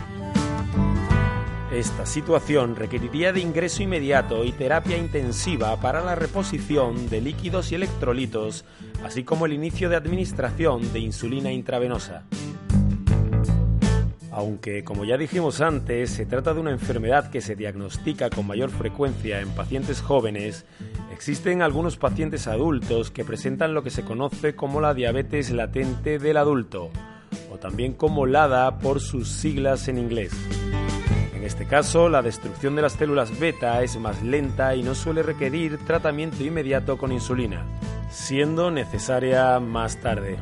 Esta 1.70 2.06
situación 2.06 2.76
requeriría 2.76 3.34
de 3.34 3.40
ingreso 3.40 3.82
inmediato 3.82 4.42
y 4.42 4.52
terapia 4.52 4.96
intensiva 4.96 5.78
para 5.82 6.02
la 6.02 6.14
reposición 6.14 7.10
de 7.10 7.20
líquidos 7.20 7.72
y 7.72 7.74
electrolitos, 7.74 8.64
así 9.04 9.22
como 9.22 9.44
el 9.44 9.52
inicio 9.52 9.90
de 9.90 9.96
administración 9.96 10.90
de 10.94 11.00
insulina 11.00 11.52
intravenosa. 11.52 12.24
Aunque, 14.30 14.82
como 14.82 15.04
ya 15.04 15.18
dijimos 15.18 15.60
antes, 15.60 16.08
se 16.08 16.24
trata 16.24 16.54
de 16.54 16.60
una 16.60 16.70
enfermedad 16.70 17.30
que 17.30 17.42
se 17.42 17.54
diagnostica 17.54 18.30
con 18.30 18.46
mayor 18.46 18.70
frecuencia 18.70 19.40
en 19.40 19.50
pacientes 19.50 20.00
jóvenes, 20.00 20.64
existen 21.14 21.62
algunos 21.62 21.96
pacientes 21.96 22.48
adultos 22.48 23.12
que 23.12 23.24
presentan 23.24 23.72
lo 23.72 23.84
que 23.84 23.90
se 23.90 24.04
conoce 24.04 24.56
como 24.56 24.80
la 24.80 24.94
diabetes 24.94 25.50
latente 25.52 26.18
del 26.18 26.36
adulto, 26.36 26.90
o 27.52 27.58
también 27.58 27.94
como 27.94 28.26
LADA 28.26 28.80
por 28.80 29.00
sus 29.00 29.28
siglas 29.28 29.86
en 29.86 29.98
inglés. 29.98 30.32
En 31.32 31.44
este 31.44 31.66
caso, 31.66 32.08
la 32.08 32.20
destrucción 32.20 32.74
de 32.74 32.82
las 32.82 32.94
células 32.94 33.38
beta 33.38 33.80
es 33.82 33.96
más 33.96 34.22
lenta 34.22 34.74
y 34.74 34.82
no 34.82 34.96
suele 34.96 35.22
requerir 35.22 35.78
tratamiento 35.86 36.42
inmediato 36.42 36.98
con 36.98 37.12
insulina, 37.12 37.64
siendo 38.10 38.72
necesaria 38.72 39.60
más 39.60 40.00
tarde. 40.00 40.36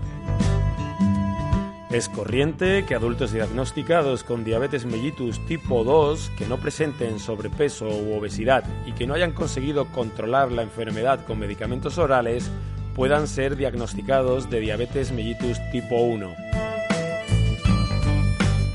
Es 1.93 2.09
corriente 2.09 2.87
que 2.87 2.95
adultos 2.95 3.33
diagnosticados 3.33 4.25
con 4.25 4.45
diabetes 4.45 4.87
mellitus 4.87 5.45
tipo 5.45 5.85
2 5.85 6.33
que 6.39 6.47
no 6.47 6.57
presenten 6.57 7.19
sobrepeso 7.21 7.87
u 7.87 8.15
obesidad 8.15 8.65
y 8.87 8.93
que 8.93 9.07
no 9.07 9.13
hayan 9.13 9.33
conseguido 9.33 9.85
controlar 9.93 10.51
la 10.51 10.63
enfermedad 10.63 11.23
con 11.27 11.39
medicamentos 11.39 11.99
orales 11.99 12.51
puedan 12.95 13.29
ser 13.29 13.57
diagnosticados 13.57 14.49
de 14.49 14.61
diabetes 14.61 15.13
mellitus 15.13 15.59
tipo 15.71 15.97
1. 15.97 16.35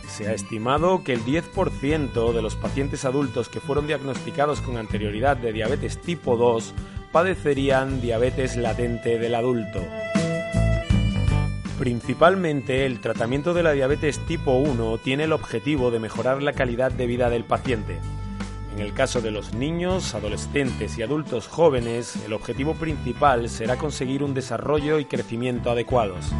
Se 0.08 0.28
ha 0.28 0.34
estimado 0.34 1.04
que 1.04 1.14
el 1.14 1.26
10% 1.26 2.34
de 2.34 2.42
los 2.44 2.56
pacientes 2.56 3.04
adultos 3.04 3.50
que 3.50 3.60
fueron 3.60 3.88
diagnosticados 3.88 4.62
con 4.62 4.78
anterioridad 4.78 5.38
de 5.38 5.54
diabetes 5.54 6.00
tipo 6.00 6.38
2 6.38 6.72
padecerían 7.12 8.00
diabetes 8.00 8.58
latente 8.58 9.18
del 9.18 9.34
adulto. 9.34 9.82
Principalmente 11.78 12.88
el 12.88 13.00
tratamiento 13.00 13.54
de 13.54 13.62
la 13.62 13.72
diabetes 13.72 14.20
tipo 14.26 14.54
1 14.54 14.98
tiene 14.98 15.26
el 15.26 15.34
objetivo 15.34 15.92
de 15.92 16.00
mejorar 16.00 16.42
la 16.42 16.54
calidad 16.54 16.92
de 16.92 17.06
vida 17.06 17.30
del 17.30 17.44
paciente. 17.44 18.00
En 18.74 18.80
el 18.80 18.94
caso 18.94 19.22
de 19.22 19.32
los 19.32 19.54
niños, 19.54 20.16
adolescentes 20.16 20.98
y 20.98 21.04
adultos 21.04 21.48
jóvenes, 21.48 22.16
el 22.26 22.34
objetivo 22.34 22.74
principal 22.74 23.50
será 23.50 23.78
conseguir 23.78 24.24
un 24.24 24.34
desarrollo 24.34 25.00
y 25.00 25.06
crecimiento 25.06 25.72
adecuados 25.72 26.32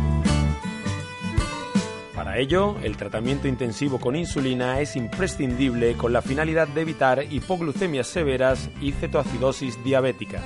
Para 2.16 2.38
ello, 2.40 2.76
el 2.84 2.98
tratamiento 2.98 3.48
intensivo 3.48 4.00
con 4.00 4.16
insulina 4.16 4.82
es 4.82 4.96
imprescindible 4.96 5.94
con 5.94 6.14
la 6.14 6.24
finalidad 6.24 6.68
de 6.68 6.82
evitar 6.82 7.24
hipoglucemias 7.32 8.08
severas 8.08 8.70
y 8.82 8.92
cetoacidosis 8.92 9.84
diabética. 9.84 10.42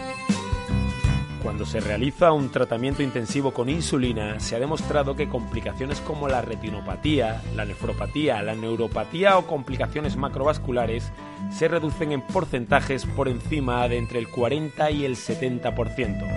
Cuando 1.41 1.65
se 1.65 1.79
realiza 1.79 2.31
un 2.33 2.49
tratamiento 2.49 3.01
intensivo 3.01 3.51
con 3.51 3.67
insulina, 3.67 4.39
se 4.39 4.55
ha 4.55 4.59
demostrado 4.59 5.15
que 5.15 5.27
complicaciones 5.27 5.99
como 5.99 6.27
la 6.27 6.41
retinopatía, 6.41 7.41
la 7.55 7.65
nefropatía, 7.65 8.43
la 8.43 8.53
neuropatía 8.53 9.37
o 9.39 9.47
complicaciones 9.47 10.17
macrovasculares 10.17 11.11
se 11.51 11.67
reducen 11.67 12.11
en 12.11 12.21
porcentajes 12.21 13.07
por 13.07 13.27
encima 13.27 13.87
de 13.87 13.97
entre 13.97 14.19
el 14.19 14.27
40 14.27 14.91
y 14.91 15.03
el 15.03 15.15
70%. 15.15 16.27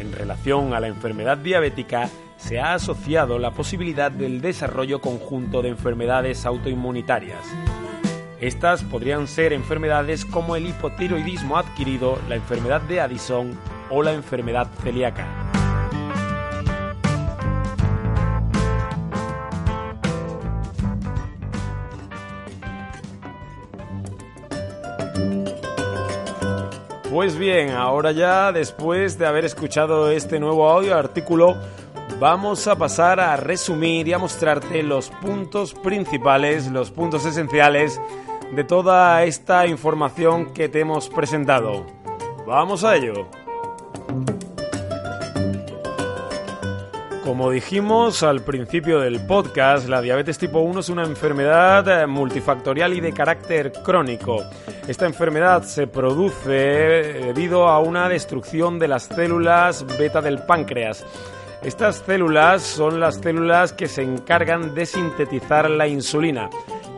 En 0.00 0.12
relación 0.12 0.72
a 0.72 0.80
la 0.80 0.88
enfermedad 0.88 1.36
diabética, 1.36 2.08
se 2.38 2.60
ha 2.60 2.72
asociado 2.72 3.38
la 3.38 3.50
posibilidad 3.50 4.10
del 4.10 4.40
desarrollo 4.40 5.02
conjunto 5.02 5.60
de 5.60 5.68
enfermedades 5.68 6.46
autoinmunitarias. 6.46 7.44
Estas 8.40 8.82
podrían 8.82 9.26
ser 9.26 9.54
enfermedades 9.54 10.26
como 10.26 10.56
el 10.56 10.66
hipotiroidismo 10.66 11.56
adquirido, 11.56 12.18
la 12.28 12.34
enfermedad 12.34 12.82
de 12.82 13.00
Addison 13.00 13.58
o 13.88 14.02
la 14.02 14.12
enfermedad 14.12 14.68
celíaca. 14.82 15.26
Pues 27.10 27.38
bien, 27.38 27.70
ahora 27.70 28.12
ya 28.12 28.52
después 28.52 29.18
de 29.18 29.24
haber 29.24 29.46
escuchado 29.46 30.10
este 30.10 30.38
nuevo 30.38 30.68
audio 30.68 30.94
artículo, 30.94 31.56
vamos 32.20 32.66
a 32.66 32.76
pasar 32.76 33.20
a 33.20 33.36
resumir 33.36 34.08
y 34.08 34.12
a 34.12 34.18
mostrarte 34.18 34.82
los 34.82 35.10
puntos 35.10 35.74
principales, 35.74 36.68
los 36.68 36.90
puntos 36.90 37.24
esenciales 37.24 38.00
de 38.52 38.64
toda 38.64 39.24
esta 39.24 39.66
información 39.66 40.52
que 40.52 40.68
te 40.68 40.80
hemos 40.80 41.08
presentado. 41.08 41.84
Vamos 42.46 42.84
a 42.84 42.96
ello. 42.96 43.26
Como 47.26 47.50
dijimos 47.50 48.22
al 48.22 48.42
principio 48.42 49.00
del 49.00 49.26
podcast, 49.26 49.88
la 49.88 50.00
diabetes 50.00 50.38
tipo 50.38 50.60
1 50.60 50.78
es 50.78 50.88
una 50.90 51.02
enfermedad 51.02 52.02
eh, 52.02 52.06
multifactorial 52.06 52.94
y 52.94 53.00
de 53.00 53.12
carácter 53.12 53.72
crónico. 53.84 54.44
Esta 54.86 55.06
enfermedad 55.06 55.64
se 55.64 55.88
produce 55.88 56.52
debido 57.24 57.66
a 57.66 57.80
una 57.80 58.08
destrucción 58.08 58.78
de 58.78 58.86
las 58.86 59.06
células 59.06 59.84
beta 59.98 60.22
del 60.22 60.38
páncreas. 60.46 61.04
Estas 61.66 61.96
células 62.06 62.62
son 62.62 63.00
las 63.00 63.16
células 63.16 63.74
que 63.74 63.88
se 63.88 64.02
encargan 64.02 64.74
de 64.74 64.86
sintetizar 64.86 65.68
la 65.68 65.86
insulina 65.86 66.48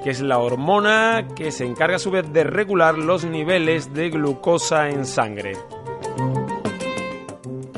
que 0.02 0.10
es 0.10 0.20
la 0.20 0.38
hormona 0.38 1.26
que 1.34 1.50
se 1.50 1.64
encarga 1.64 1.96
a 1.96 1.98
su 1.98 2.10
vez 2.10 2.32
de 2.32 2.44
regular 2.44 2.96
los 2.96 3.24
niveles 3.24 3.92
de 3.92 4.10
glucosa 4.10 4.88
en 4.90 5.04
sangre. 5.04 5.52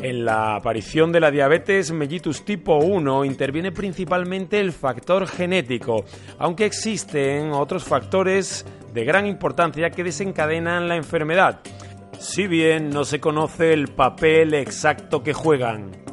En 0.03 0.25
la 0.25 0.57
aparición 0.57 1.13
de 1.13 1.21
la 1.21 1.31
diabetes 1.31 1.93
mellitus 1.93 2.45
tipo 2.45 2.77
1 2.77 3.25
interviene 3.25 3.71
principalmente 3.71 4.61
el 4.61 4.73
factor 4.73 5.27
genético, 5.27 6.05
aunque 6.39 6.65
existen 6.65 7.53
otros 7.53 7.85
factores 7.85 8.67
de 8.93 9.05
gran 9.05 9.27
importancia 9.27 9.91
que 9.91 10.05
desencadenan 10.05 10.89
la 10.89 10.97
enfermedad, 10.97 11.61
si 12.19 12.47
bien 12.47 12.91
no 12.91 13.05
se 13.05 13.21
conoce 13.21 13.73
el 13.73 13.89
papel 13.89 14.55
exacto 14.55 15.23
que 15.23 15.33
juegan. 15.33 16.10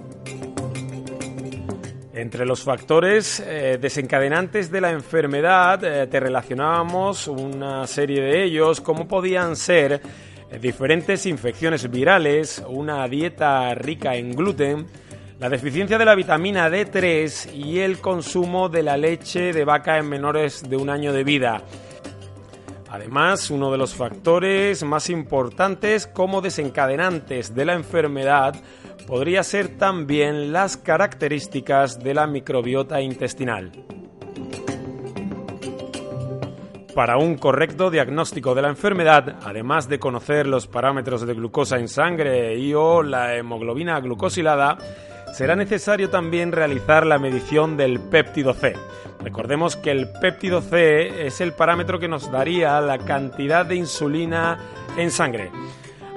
Entre 2.18 2.48
los 2.48 2.64
factores 2.64 3.40
eh, 3.46 3.78
desencadenantes 3.80 4.72
de 4.72 4.82
la 4.82 4.90
enfermedad 4.90 5.84
eh, 5.84 6.08
te 6.08 6.20
relacionábamos 6.20 7.28
una 7.28 7.86
serie 7.86 8.20
de 8.22 8.44
ellos, 8.44 8.82
como 8.82 9.08
podían 9.08 9.56
ser 9.56 10.02
eh, 10.50 10.58
diferentes 10.58 11.28
infecciones 11.28 11.92
virales, 11.92 12.64
una 12.68 13.08
dieta 13.08 13.76
rica 13.76 14.16
en 14.16 14.32
gluten, 14.32 14.88
la 15.40 15.48
deficiencia 15.48 16.00
de 16.00 16.06
la 16.06 16.16
vitamina 16.16 16.68
D3 16.72 17.54
y 17.54 17.82
el 17.82 18.00
consumo 18.00 18.68
de 18.68 18.82
la 18.82 18.98
leche 18.98 19.54
de 19.54 19.64
vaca 19.64 20.00
en 20.00 20.10
menores 20.10 20.68
de 20.68 20.76
un 20.76 20.90
año 20.90 21.14
de 21.14 21.24
vida. 21.24 21.62
Además, 22.90 23.52
uno 23.52 23.72
de 23.72 23.78
los 23.78 23.94
factores 23.94 24.82
más 24.84 25.12
importantes 25.12 26.08
como 26.08 26.42
desencadenantes 26.42 27.54
de 27.54 27.66
la 27.66 27.74
enfermedad 27.74 28.56
podría 29.08 29.42
ser 29.42 29.70
también 29.78 30.52
las 30.52 30.76
características 30.76 32.00
de 32.00 32.14
la 32.14 32.28
microbiota 32.28 33.02
intestinal. 33.02 33.72
Para 36.94 37.18
un 37.18 37.38
correcto 37.38 37.90
diagnóstico 37.90 38.54
de 38.54 38.64
la 38.64 38.70
enfermedad, 38.70 39.38
además 39.44 39.88
de 39.88 40.00
conocer 40.00 40.46
los 40.46 40.68
parámetros 40.68 41.26
de 41.26 41.34
glucosa 41.36 41.80
en 41.80 41.88
sangre 41.88 42.58
y 42.58 42.74
o 42.74 43.02
la 43.02 43.36
hemoglobina 43.36 44.00
glucosilada, 44.02 44.78
será 45.32 45.56
necesario 45.56 46.10
también 46.10 46.52
realizar 46.52 47.06
la 47.06 47.20
medición 47.20 47.78
del 47.78 48.00
péptido 48.00 48.54
C. 48.54 48.74
Recordemos 49.24 49.78
que 49.78 49.92
el 49.92 50.10
péptido 50.20 50.62
C 50.62 51.28
es 51.28 51.40
el 51.40 51.54
parámetro 51.54 52.00
que 52.00 52.08
nos 52.08 52.30
daría 52.32 52.82
la 52.82 52.98
cantidad 52.98 53.66
de 53.66 53.76
insulina 53.76 54.58
en 54.98 55.12
sangre. 55.12 55.52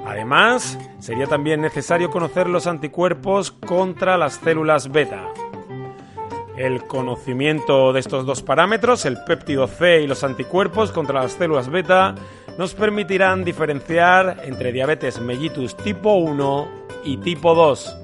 Además, 0.05 0.77
sería 0.99 1.27
también 1.27 1.61
necesario 1.61 2.09
conocer 2.09 2.47
los 2.47 2.67
anticuerpos 2.67 3.51
contra 3.51 4.17
las 4.17 4.33
células 4.33 4.91
beta. 4.91 5.27
El 6.57 6.83
conocimiento 6.83 7.93
de 7.93 7.99
estos 7.99 8.25
dos 8.25 8.41
parámetros, 8.41 9.05
el 9.05 9.23
péptido 9.23 9.67
C 9.67 10.01
y 10.01 10.07
los 10.07 10.23
anticuerpos 10.23 10.91
contra 10.91 11.21
las 11.21 11.33
células 11.33 11.69
beta, 11.69 12.15
nos 12.57 12.73
permitirán 12.73 13.43
diferenciar 13.43 14.41
entre 14.43 14.71
diabetes 14.71 15.19
mellitus 15.21 15.75
tipo 15.77 16.13
1 16.15 16.67
y 17.03 17.17
tipo 17.17 17.55
2. 17.55 17.97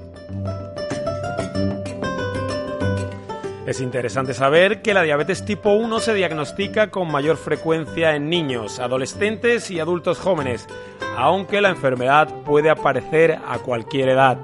Es 3.68 3.82
interesante 3.82 4.32
saber 4.32 4.80
que 4.80 4.94
la 4.94 5.02
diabetes 5.02 5.44
tipo 5.44 5.72
1 5.72 6.00
se 6.00 6.14
diagnostica 6.14 6.90
con 6.90 7.12
mayor 7.12 7.36
frecuencia 7.36 8.16
en 8.16 8.30
niños, 8.30 8.78
adolescentes 8.78 9.70
y 9.70 9.78
adultos 9.78 10.18
jóvenes, 10.18 10.66
aunque 11.18 11.60
la 11.60 11.68
enfermedad 11.68 12.34
puede 12.46 12.70
aparecer 12.70 13.38
a 13.46 13.58
cualquier 13.58 14.08
edad. 14.08 14.38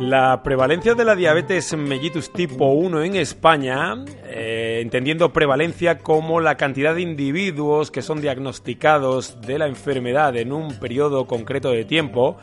La 0.00 0.42
prevalencia 0.42 0.94
de 0.94 1.04
la 1.04 1.14
diabetes 1.14 1.76
mellitus 1.76 2.32
tipo 2.32 2.70
1 2.70 3.02
en 3.02 3.16
España, 3.16 3.94
eh, 4.24 4.78
entendiendo 4.80 5.34
prevalencia 5.34 5.98
como 5.98 6.40
la 6.40 6.56
cantidad 6.56 6.94
de 6.94 7.02
individuos 7.02 7.90
que 7.90 8.00
son 8.00 8.22
diagnosticados 8.22 9.42
de 9.42 9.58
la 9.58 9.66
enfermedad 9.66 10.34
en 10.38 10.50
un 10.50 10.78
periodo 10.78 11.26
concreto 11.26 11.72
de 11.72 11.84
tiempo, 11.84 12.38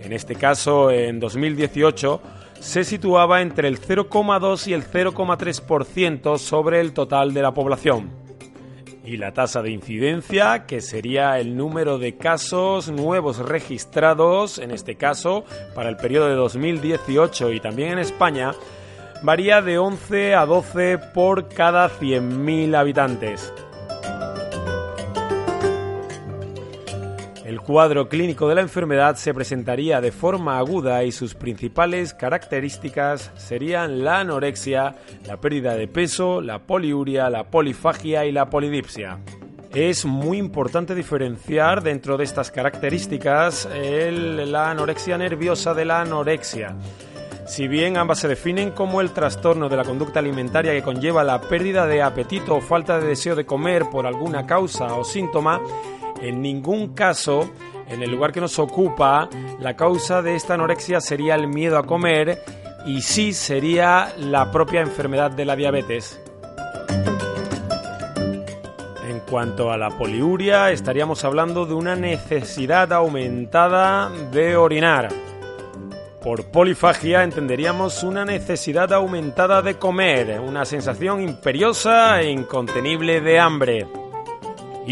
en 0.00 0.14
este 0.14 0.34
caso 0.34 0.90
en 0.90 1.20
2018, 1.20 2.22
se 2.60 2.84
situaba 2.84 3.40
entre 3.40 3.68
el 3.68 3.80
0,2 3.80 4.68
y 4.68 4.74
el 4.74 4.84
0,3% 4.84 6.38
sobre 6.38 6.80
el 6.80 6.92
total 6.92 7.34
de 7.34 7.42
la 7.42 7.52
población. 7.52 8.10
Y 9.04 9.16
la 9.16 9.32
tasa 9.32 9.62
de 9.62 9.70
incidencia, 9.70 10.66
que 10.66 10.82
sería 10.82 11.38
el 11.38 11.56
número 11.56 11.98
de 11.98 12.16
casos 12.16 12.90
nuevos 12.90 13.38
registrados, 13.38 14.58
en 14.58 14.70
este 14.70 14.96
caso, 14.96 15.44
para 15.74 15.88
el 15.88 15.96
periodo 15.96 16.28
de 16.28 16.34
2018 16.34 17.52
y 17.52 17.60
también 17.60 17.92
en 17.92 17.98
España, 17.98 18.52
varía 19.22 19.62
de 19.62 19.78
11 19.78 20.34
a 20.34 20.44
12 20.44 20.98
por 21.14 21.48
cada 21.48 21.88
100.000 21.88 22.76
habitantes. 22.76 23.52
El 27.50 27.60
cuadro 27.62 28.08
clínico 28.08 28.48
de 28.48 28.54
la 28.54 28.60
enfermedad 28.60 29.16
se 29.16 29.34
presentaría 29.34 30.00
de 30.00 30.12
forma 30.12 30.56
aguda 30.56 31.02
y 31.02 31.10
sus 31.10 31.34
principales 31.34 32.14
características 32.14 33.32
serían 33.34 34.04
la 34.04 34.20
anorexia, 34.20 34.94
la 35.26 35.36
pérdida 35.38 35.74
de 35.74 35.88
peso, 35.88 36.40
la 36.40 36.60
poliuria, 36.60 37.28
la 37.28 37.50
polifagia 37.50 38.24
y 38.24 38.30
la 38.30 38.48
polidipsia. 38.48 39.18
Es 39.74 40.04
muy 40.04 40.38
importante 40.38 40.94
diferenciar 40.94 41.82
dentro 41.82 42.16
de 42.16 42.22
estas 42.22 42.52
características 42.52 43.68
la 43.68 44.70
anorexia 44.70 45.18
nerviosa 45.18 45.74
de 45.74 45.86
la 45.86 46.02
anorexia. 46.02 46.76
Si 47.48 47.66
bien 47.66 47.96
ambas 47.96 48.20
se 48.20 48.28
definen 48.28 48.70
como 48.70 49.00
el 49.00 49.10
trastorno 49.10 49.68
de 49.68 49.76
la 49.76 49.82
conducta 49.82 50.20
alimentaria 50.20 50.70
que 50.70 50.84
conlleva 50.84 51.24
la 51.24 51.40
pérdida 51.40 51.84
de 51.88 52.00
apetito 52.00 52.54
o 52.54 52.60
falta 52.60 53.00
de 53.00 53.08
deseo 53.08 53.34
de 53.34 53.44
comer 53.44 53.86
por 53.90 54.06
alguna 54.06 54.46
causa 54.46 54.94
o 54.94 55.02
síntoma, 55.02 55.60
en 56.20 56.42
ningún 56.42 56.94
caso, 56.94 57.50
en 57.88 58.02
el 58.02 58.10
lugar 58.10 58.32
que 58.32 58.40
nos 58.40 58.58
ocupa, 58.58 59.28
la 59.58 59.74
causa 59.74 60.22
de 60.22 60.36
esta 60.36 60.54
anorexia 60.54 61.00
sería 61.00 61.34
el 61.34 61.48
miedo 61.48 61.78
a 61.78 61.86
comer 61.86 62.42
y 62.86 63.02
sí 63.02 63.32
sería 63.32 64.12
la 64.18 64.50
propia 64.50 64.80
enfermedad 64.80 65.30
de 65.30 65.44
la 65.44 65.56
diabetes. 65.56 66.20
En 69.08 69.20
cuanto 69.28 69.70
a 69.70 69.76
la 69.76 69.90
poliuria, 69.90 70.70
estaríamos 70.70 71.24
hablando 71.24 71.66
de 71.66 71.74
una 71.74 71.96
necesidad 71.96 72.92
aumentada 72.92 74.10
de 74.30 74.56
orinar. 74.56 75.08
Por 76.22 76.50
polifagia 76.50 77.22
entenderíamos 77.22 78.02
una 78.02 78.26
necesidad 78.26 78.92
aumentada 78.92 79.62
de 79.62 79.78
comer, 79.78 80.38
una 80.40 80.66
sensación 80.66 81.22
imperiosa 81.22 82.20
e 82.20 82.30
incontenible 82.30 83.22
de 83.22 83.38
hambre. 83.40 83.86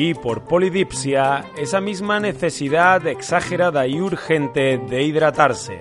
Y 0.01 0.15
por 0.15 0.45
polidipsia, 0.45 1.47
esa 1.57 1.81
misma 1.81 2.21
necesidad 2.21 3.05
exagerada 3.09 3.85
y 3.89 4.01
urgente 4.01 4.79
de 4.79 5.03
hidratarse. 5.03 5.81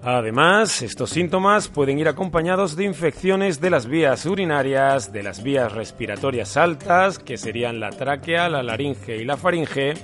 Además, 0.00 0.80
estos 0.82 1.10
síntomas 1.10 1.66
pueden 1.66 1.98
ir 1.98 2.06
acompañados 2.06 2.76
de 2.76 2.84
infecciones 2.84 3.60
de 3.60 3.70
las 3.70 3.86
vías 3.86 4.24
urinarias, 4.26 5.12
de 5.12 5.24
las 5.24 5.42
vías 5.42 5.72
respiratorias 5.72 6.56
altas, 6.56 7.18
que 7.18 7.36
serían 7.36 7.80
la 7.80 7.90
tráquea, 7.90 8.48
la 8.48 8.62
laringe 8.62 9.16
y 9.16 9.24
la 9.24 9.36
faringe, 9.36 9.94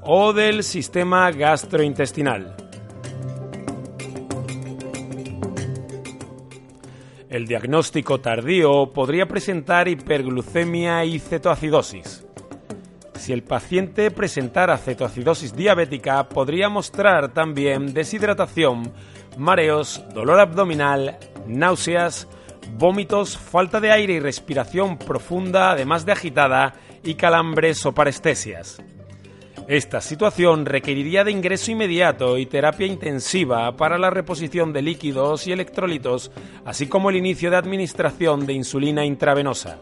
o 0.00 0.32
del 0.32 0.64
sistema 0.64 1.30
gastrointestinal. 1.30 2.69
El 7.30 7.46
diagnóstico 7.46 8.18
tardío 8.18 8.90
podría 8.92 9.26
presentar 9.26 9.86
hiperglucemia 9.86 11.04
y 11.04 11.20
cetoacidosis. 11.20 12.26
Si 13.14 13.32
el 13.32 13.44
paciente 13.44 14.10
presentara 14.10 14.76
cetoacidosis 14.76 15.54
diabética, 15.54 16.28
podría 16.28 16.68
mostrar 16.68 17.32
también 17.32 17.94
deshidratación, 17.94 18.92
mareos, 19.38 20.02
dolor 20.12 20.40
abdominal, 20.40 21.18
náuseas, 21.46 22.26
vómitos, 22.76 23.38
falta 23.38 23.78
de 23.78 23.92
aire 23.92 24.14
y 24.14 24.20
respiración 24.20 24.98
profunda, 24.98 25.70
además 25.70 26.04
de 26.04 26.10
agitada, 26.10 26.74
y 27.04 27.14
calambres 27.14 27.86
o 27.86 27.92
parestesias. 27.92 28.82
Esta 29.70 30.00
situación 30.00 30.66
requeriría 30.66 31.22
de 31.22 31.30
ingreso 31.30 31.70
inmediato 31.70 32.38
y 32.38 32.46
terapia 32.46 32.88
intensiva 32.88 33.76
para 33.76 33.98
la 33.98 34.10
reposición 34.10 34.72
de 34.72 34.82
líquidos 34.82 35.46
y 35.46 35.52
electrolitos, 35.52 36.32
así 36.64 36.88
como 36.88 37.08
el 37.08 37.14
inicio 37.14 37.52
de 37.52 37.56
administración 37.56 38.46
de 38.46 38.54
insulina 38.54 39.04
intravenosa. 39.04 39.78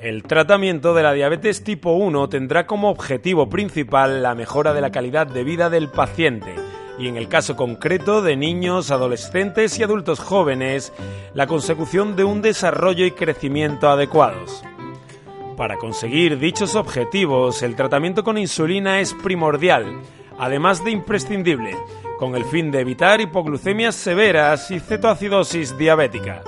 El 0.00 0.24
tratamiento 0.24 0.92
de 0.92 1.04
la 1.04 1.12
diabetes 1.12 1.62
tipo 1.62 1.92
1 1.92 2.28
tendrá 2.28 2.66
como 2.66 2.90
objetivo 2.90 3.48
principal 3.48 4.24
la 4.24 4.34
mejora 4.34 4.74
de 4.74 4.80
la 4.80 4.90
calidad 4.90 5.28
de 5.28 5.44
vida 5.44 5.70
del 5.70 5.88
paciente 5.88 6.52
y 6.98 7.06
en 7.06 7.16
el 7.16 7.28
caso 7.28 7.54
concreto 7.54 8.22
de 8.22 8.36
niños, 8.36 8.90
adolescentes 8.90 9.78
y 9.78 9.84
adultos 9.84 10.18
jóvenes, 10.18 10.92
la 11.32 11.46
consecución 11.46 12.16
de 12.16 12.24
un 12.24 12.42
desarrollo 12.42 13.06
y 13.06 13.12
crecimiento 13.12 13.88
adecuados. 13.88 14.64
Para 15.62 15.76
conseguir 15.76 16.40
dichos 16.40 16.74
objetivos, 16.74 17.62
el 17.62 17.76
tratamiento 17.76 18.24
con 18.24 18.36
insulina 18.36 18.98
es 18.98 19.14
primordial, 19.14 20.00
además 20.36 20.84
de 20.84 20.90
imprescindible, 20.90 21.76
con 22.18 22.34
el 22.34 22.44
fin 22.44 22.72
de 22.72 22.80
evitar 22.80 23.20
hipoglucemias 23.20 23.94
severas 23.94 24.72
y 24.72 24.80
cetoacidosis 24.80 25.78
diabética. 25.78 26.42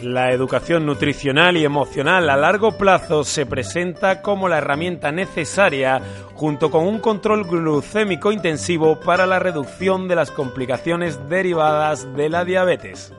La 0.00 0.32
educación 0.32 0.86
nutricional 0.86 1.58
y 1.58 1.66
emocional 1.66 2.30
a 2.30 2.36
largo 2.38 2.78
plazo 2.78 3.22
se 3.22 3.44
presenta 3.44 4.22
como 4.22 4.48
la 4.48 4.56
herramienta 4.56 5.12
necesaria 5.12 6.00
junto 6.32 6.70
con 6.70 6.86
un 6.86 6.98
control 6.98 7.44
glucémico 7.44 8.32
intensivo 8.32 8.98
para 9.00 9.26
la 9.26 9.38
reducción 9.38 10.08
de 10.08 10.16
las 10.16 10.30
complicaciones 10.30 11.28
derivadas 11.28 12.10
de 12.16 12.30
la 12.30 12.46
diabetes. 12.46 13.12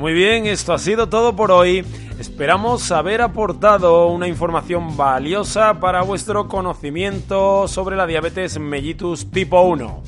Muy 0.00 0.14
bien, 0.14 0.46
esto 0.46 0.72
ha 0.72 0.78
sido 0.78 1.10
todo 1.10 1.36
por 1.36 1.52
hoy. 1.52 1.84
Esperamos 2.18 2.90
haber 2.90 3.20
aportado 3.20 4.06
una 4.06 4.28
información 4.28 4.96
valiosa 4.96 5.78
para 5.78 6.00
vuestro 6.00 6.48
conocimiento 6.48 7.68
sobre 7.68 7.96
la 7.96 8.06
diabetes 8.06 8.58
mellitus 8.58 9.30
tipo 9.30 9.60
1. 9.60 10.02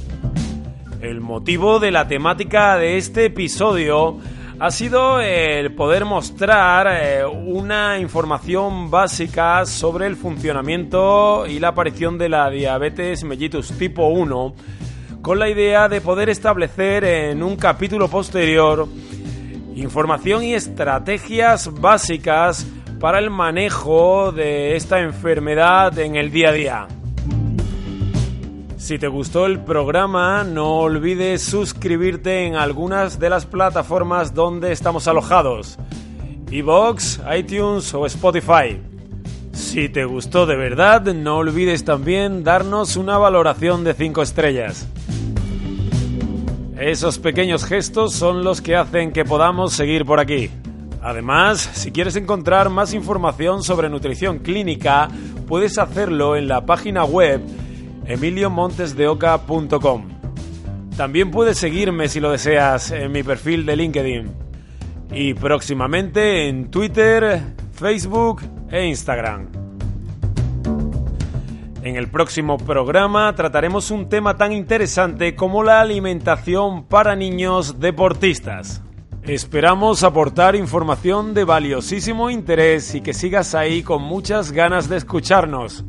El 1.02 1.20
motivo 1.20 1.78
de 1.78 1.90
la 1.90 2.08
temática 2.08 2.78
de 2.78 2.96
este 2.96 3.26
episodio 3.26 4.16
ha 4.58 4.70
sido 4.70 5.20
el 5.20 5.74
poder 5.74 6.06
mostrar 6.06 6.88
eh, 6.90 7.26
una 7.26 7.98
información 7.98 8.90
básica 8.90 9.66
sobre 9.66 10.06
el 10.06 10.16
funcionamiento 10.16 11.46
y 11.46 11.58
la 11.58 11.68
aparición 11.68 12.16
de 12.16 12.30
la 12.30 12.48
diabetes 12.48 13.24
mellitus 13.24 13.76
tipo 13.76 14.06
1 14.06 14.54
con 15.20 15.38
la 15.38 15.50
idea 15.50 15.90
de 15.90 16.00
poder 16.00 16.30
establecer 16.30 17.04
en 17.04 17.42
un 17.42 17.56
capítulo 17.56 18.08
posterior 18.08 18.88
información 19.74 20.44
y 20.44 20.54
estrategias 20.54 21.72
básicas 21.80 22.66
para 23.00 23.18
el 23.18 23.30
manejo 23.30 24.32
de 24.32 24.76
esta 24.76 25.00
enfermedad 25.00 25.98
en 25.98 26.16
el 26.16 26.30
día 26.30 26.50
a 26.50 26.52
día. 26.52 26.86
Si 28.76 28.98
te 28.98 29.06
gustó 29.06 29.46
el 29.46 29.60
programa, 29.60 30.44
no 30.44 30.78
olvides 30.78 31.42
suscribirte 31.42 32.46
en 32.46 32.56
algunas 32.56 33.18
de 33.18 33.30
las 33.30 33.46
plataformas 33.46 34.34
donde 34.34 34.72
estamos 34.72 35.06
alojados. 35.06 35.78
Evox, 36.50 37.20
iTunes 37.36 37.94
o 37.94 38.06
Spotify. 38.06 38.80
Si 39.52 39.88
te 39.88 40.04
gustó 40.04 40.46
de 40.46 40.56
verdad, 40.56 41.02
no 41.14 41.38
olvides 41.38 41.84
también 41.84 42.42
darnos 42.42 42.96
una 42.96 43.18
valoración 43.18 43.84
de 43.84 43.94
5 43.94 44.22
estrellas. 44.22 44.88
Esos 46.78 47.18
pequeños 47.18 47.64
gestos 47.64 48.14
son 48.14 48.44
los 48.44 48.62
que 48.62 48.76
hacen 48.76 49.12
que 49.12 49.24
podamos 49.24 49.74
seguir 49.74 50.04
por 50.04 50.20
aquí. 50.20 50.50
Además, 51.02 51.60
si 51.60 51.90
quieres 51.90 52.16
encontrar 52.16 52.70
más 52.70 52.94
información 52.94 53.62
sobre 53.62 53.88
nutrición 53.88 54.38
clínica, 54.38 55.08
puedes 55.48 55.78
hacerlo 55.78 56.36
en 56.36 56.48
la 56.48 56.64
página 56.64 57.04
web 57.04 57.40
emiliomontesdeoca.com. 58.06 60.08
También 60.96 61.30
puedes 61.30 61.58
seguirme 61.58 62.08
si 62.08 62.20
lo 62.20 62.30
deseas 62.30 62.90
en 62.90 63.12
mi 63.12 63.22
perfil 63.22 63.66
de 63.66 63.76
LinkedIn 63.76 64.30
y 65.12 65.34
próximamente 65.34 66.48
en 66.48 66.70
Twitter, 66.70 67.42
Facebook 67.72 68.42
e 68.70 68.86
Instagram. 68.86 69.61
En 71.82 71.96
el 71.96 72.08
próximo 72.08 72.58
programa 72.58 73.34
trataremos 73.34 73.90
un 73.90 74.08
tema 74.08 74.36
tan 74.36 74.52
interesante 74.52 75.34
como 75.34 75.64
la 75.64 75.80
alimentación 75.80 76.84
para 76.84 77.16
niños 77.16 77.80
deportistas. 77.80 78.82
Esperamos 79.24 80.04
aportar 80.04 80.54
información 80.54 81.34
de 81.34 81.42
valiosísimo 81.42 82.30
interés 82.30 82.94
y 82.94 83.00
que 83.00 83.12
sigas 83.12 83.56
ahí 83.56 83.82
con 83.82 84.00
muchas 84.00 84.52
ganas 84.52 84.88
de 84.88 84.96
escucharnos. 84.96 85.84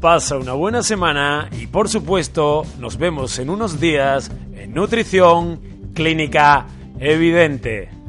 Pasa 0.00 0.38
una 0.38 0.54
buena 0.54 0.82
semana 0.82 1.50
y 1.52 1.66
por 1.66 1.90
supuesto 1.90 2.64
nos 2.78 2.96
vemos 2.96 3.38
en 3.38 3.50
unos 3.50 3.78
días 3.78 4.32
en 4.54 4.72
Nutrición 4.72 5.60
Clínica 5.92 6.66
Evidente. 6.98 7.99